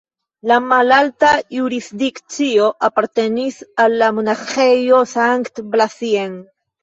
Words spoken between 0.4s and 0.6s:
La